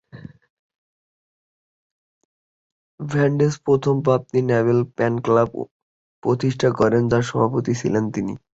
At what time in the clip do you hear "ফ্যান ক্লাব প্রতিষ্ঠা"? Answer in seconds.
4.95-6.69